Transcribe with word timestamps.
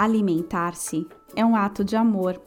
Alimentar-se 0.00 1.06
é 1.36 1.44
um 1.44 1.54
ato 1.54 1.84
de 1.84 1.94
amor. 1.94 2.40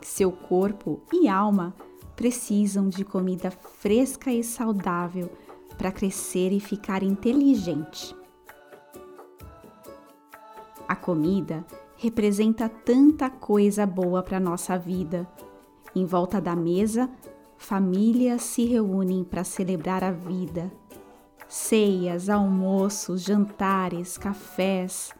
Seu 0.00 0.30
corpo 0.30 1.02
e 1.12 1.26
alma 1.26 1.74
precisam 2.14 2.88
de 2.88 3.04
comida 3.04 3.50
fresca 3.50 4.30
e 4.30 4.44
saudável 4.44 5.28
para 5.76 5.90
crescer 5.90 6.52
e 6.52 6.60
ficar 6.60 7.02
inteligente. 7.02 8.14
A 10.86 10.94
comida 10.94 11.66
representa 11.96 12.68
tanta 12.68 13.28
coisa 13.28 13.84
boa 13.84 14.22
para 14.22 14.38
nossa 14.38 14.78
vida. 14.78 15.28
Em 15.92 16.06
volta 16.06 16.40
da 16.40 16.54
mesa, 16.54 17.10
famílias 17.56 18.42
se 18.42 18.64
reúnem 18.64 19.24
para 19.24 19.42
celebrar 19.42 20.04
a 20.04 20.12
vida. 20.12 20.70
Ceias, 21.48 22.28
almoços, 22.28 23.22
jantares, 23.22 24.16
cafés. 24.16 25.12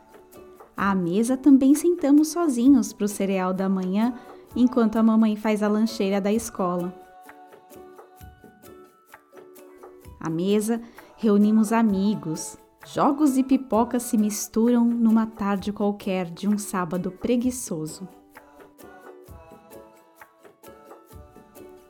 À 0.76 0.94
mesa 0.94 1.36
também 1.36 1.74
sentamos 1.74 2.28
sozinhos 2.28 2.92
para 2.92 3.04
o 3.04 3.08
cereal 3.08 3.54
da 3.54 3.68
manhã 3.68 4.14
enquanto 4.56 4.96
a 4.96 5.02
mamãe 5.02 5.36
faz 5.36 5.62
a 5.62 5.68
lancheira 5.68 6.20
da 6.20 6.32
escola. 6.32 6.92
À 10.18 10.30
mesa, 10.30 10.80
reunimos 11.16 11.72
amigos. 11.72 12.56
Jogos 12.86 13.36
e 13.36 13.42
pipocas 13.42 14.02
se 14.02 14.18
misturam 14.18 14.84
numa 14.84 15.26
tarde 15.26 15.72
qualquer 15.72 16.30
de 16.30 16.48
um 16.48 16.58
sábado 16.58 17.10
preguiçoso. 17.10 18.06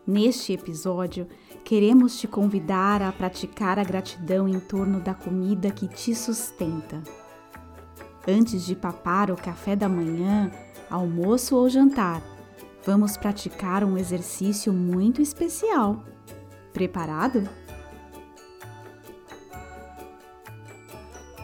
Neste 0.06 0.52
episódio, 0.52 1.26
queremos 1.64 2.18
te 2.18 2.28
convidar 2.28 3.02
a 3.02 3.10
praticar 3.10 3.78
a 3.78 3.84
gratidão 3.84 4.46
em 4.46 4.60
torno 4.60 5.00
da 5.00 5.14
comida 5.14 5.70
que 5.70 5.88
te 5.88 6.14
sustenta. 6.14 7.02
Antes 8.26 8.64
de 8.64 8.74
papar 8.74 9.30
o 9.30 9.36
café 9.36 9.76
da 9.76 9.88
manhã, 9.88 10.50
almoço 10.90 11.56
ou 11.56 11.68
jantar, 11.68 12.22
vamos 12.84 13.18
praticar 13.18 13.84
um 13.84 13.98
exercício 13.98 14.72
muito 14.72 15.20
especial. 15.20 16.02
Preparado? 16.72 17.46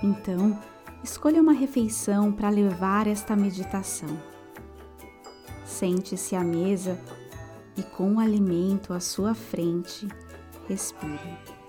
Então, 0.02 0.58
escolha 1.04 1.42
uma 1.42 1.52
refeição 1.52 2.32
para 2.32 2.48
levar 2.48 3.06
esta 3.06 3.36
meditação. 3.36 4.18
Sente-se 5.66 6.34
à 6.34 6.42
mesa 6.42 6.98
e, 7.76 7.82
com 7.82 8.14
o 8.14 8.20
alimento 8.20 8.94
à 8.94 9.00
sua 9.00 9.34
frente, 9.34 10.08
respire. 10.66 11.59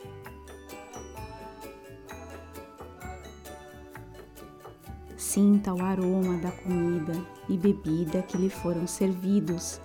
Sinta 5.33 5.73
o 5.73 5.81
aroma 5.81 6.37
da 6.39 6.51
comida 6.51 7.13
e 7.47 7.57
bebida 7.57 8.21
que 8.21 8.35
lhe 8.35 8.49
foram 8.49 8.85
servidos 8.85 9.79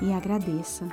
e 0.00 0.10
agradeça. 0.10 0.88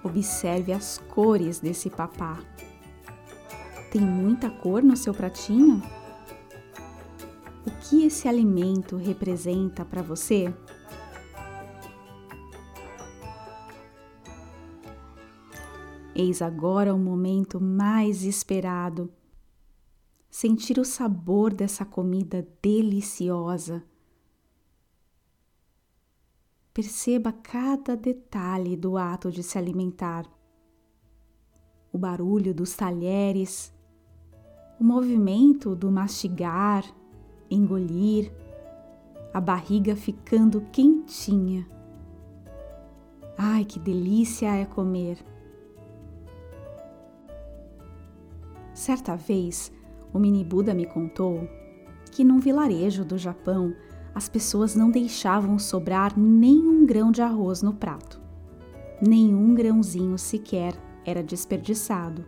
Observe 0.00 0.72
as 0.72 0.98
cores 0.98 1.58
desse 1.58 1.90
papá. 1.90 2.38
Tem 3.90 4.00
muita 4.00 4.48
cor 4.48 4.80
no 4.80 4.96
seu 4.96 5.12
pratinho? 5.12 5.82
O 7.66 7.70
que 7.80 8.06
esse 8.06 8.28
alimento 8.28 8.96
representa 8.96 9.84
para 9.84 10.02
você? 10.02 10.54
Eis 16.14 16.42
agora 16.42 16.94
o 16.94 16.98
momento 16.98 17.58
mais 17.58 18.22
esperado. 18.22 19.10
Sentir 20.30 20.78
o 20.78 20.84
sabor 20.84 21.54
dessa 21.54 21.86
comida 21.86 22.46
deliciosa. 22.60 23.82
Perceba 26.74 27.32
cada 27.32 27.96
detalhe 27.96 28.76
do 28.76 28.98
ato 28.98 29.30
de 29.30 29.42
se 29.42 29.56
alimentar. 29.56 30.26
O 31.90 31.96
barulho 31.98 32.54
dos 32.54 32.74
talheres, 32.74 33.72
o 34.78 34.84
movimento 34.84 35.74
do 35.74 35.90
mastigar, 35.90 36.84
engolir, 37.50 38.32
a 39.32 39.40
barriga 39.40 39.96
ficando 39.96 40.60
quentinha. 40.72 41.66
Ai, 43.36 43.64
que 43.64 43.78
delícia 43.78 44.54
é 44.54 44.66
comer! 44.66 45.31
Certa 48.74 49.16
vez, 49.16 49.72
o 50.12 50.18
mini 50.18 50.44
Buda 50.44 50.74
me 50.74 50.86
contou 50.86 51.48
que 52.10 52.24
num 52.24 52.38
vilarejo 52.38 53.04
do 53.04 53.16
Japão 53.16 53.74
as 54.14 54.28
pessoas 54.28 54.74
não 54.74 54.90
deixavam 54.90 55.58
sobrar 55.58 56.18
nenhum 56.18 56.84
grão 56.84 57.10
de 57.10 57.22
arroz 57.22 57.62
no 57.62 57.74
prato. 57.74 58.20
Nenhum 59.00 59.54
grãozinho 59.54 60.18
sequer 60.18 60.74
era 61.04 61.22
desperdiçado. 61.22 62.24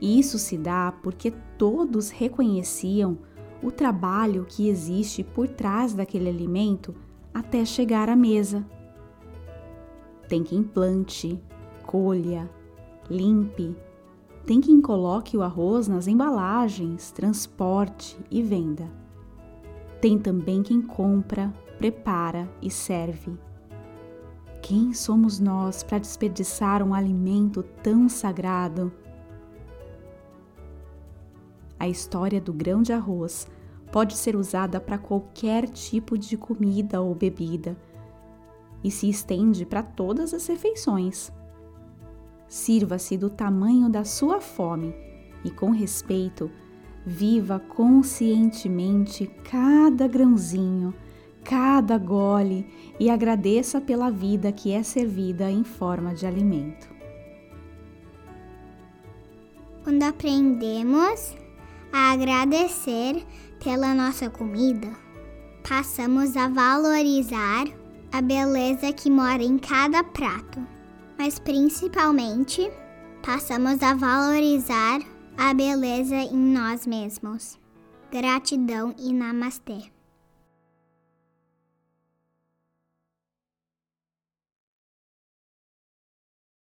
Isso 0.00 0.38
se 0.38 0.56
dá 0.56 0.92
porque 1.02 1.32
todos 1.58 2.10
reconheciam 2.10 3.18
o 3.62 3.70
trabalho 3.70 4.44
que 4.48 4.68
existe 4.68 5.22
por 5.22 5.46
trás 5.48 5.94
daquele 5.94 6.28
alimento 6.28 6.94
até 7.32 7.64
chegar 7.64 8.08
à 8.08 8.16
mesa. 8.16 8.64
Tem 10.28 10.42
quem 10.42 10.62
plante, 10.62 11.40
colha, 11.84 12.50
limpe, 13.08 13.76
tem 14.44 14.60
quem 14.60 14.80
coloque 14.80 15.36
o 15.36 15.42
arroz 15.42 15.86
nas 15.86 16.08
embalagens, 16.08 17.10
transporte 17.12 18.18
e 18.30 18.42
venda. 18.42 18.90
Tem 20.00 20.18
também 20.18 20.62
quem 20.62 20.82
compra, 20.82 21.52
prepara 21.78 22.48
e 22.60 22.68
serve. 22.68 23.38
Quem 24.60 24.92
somos 24.92 25.38
nós 25.38 25.82
para 25.82 25.98
desperdiçar 25.98 26.82
um 26.82 26.92
alimento 26.92 27.62
tão 27.82 28.08
sagrado? 28.08 28.92
A 31.78 31.88
história 31.88 32.40
do 32.40 32.52
grão 32.52 32.82
de 32.82 32.92
arroz 32.92 33.46
pode 33.92 34.16
ser 34.16 34.34
usada 34.34 34.80
para 34.80 34.98
qualquer 34.98 35.68
tipo 35.68 36.16
de 36.16 36.36
comida 36.36 37.00
ou 37.00 37.14
bebida 37.14 37.76
e 38.82 38.90
se 38.90 39.08
estende 39.08 39.64
para 39.64 39.82
todas 39.82 40.34
as 40.34 40.46
refeições. 40.46 41.32
Sirva-se 42.52 43.16
do 43.16 43.30
tamanho 43.30 43.88
da 43.88 44.04
sua 44.04 44.38
fome 44.38 44.94
e, 45.42 45.50
com 45.50 45.70
respeito, 45.70 46.50
viva 47.02 47.58
conscientemente 47.58 49.26
cada 49.50 50.06
grãozinho, 50.06 50.92
cada 51.42 51.96
gole 51.96 52.66
e 53.00 53.08
agradeça 53.08 53.80
pela 53.80 54.10
vida 54.10 54.52
que 54.52 54.70
é 54.70 54.82
servida 54.82 55.50
em 55.50 55.64
forma 55.64 56.14
de 56.14 56.26
alimento. 56.26 56.90
Quando 59.82 60.02
aprendemos 60.02 61.34
a 61.90 62.12
agradecer 62.12 63.24
pela 63.64 63.94
nossa 63.94 64.28
comida, 64.28 64.90
passamos 65.66 66.36
a 66.36 66.48
valorizar 66.48 67.64
a 68.12 68.20
beleza 68.20 68.92
que 68.92 69.08
mora 69.08 69.42
em 69.42 69.56
cada 69.56 70.04
prato 70.04 70.60
mas 71.22 71.38
principalmente 71.38 72.68
passamos 73.24 73.80
a 73.80 73.94
valorizar 73.94 74.98
a 75.38 75.54
beleza 75.54 76.16
em 76.16 76.36
nós 76.36 76.84
mesmos. 76.84 77.60
Gratidão 78.10 78.92
e 78.98 79.12
namastê. 79.12 79.84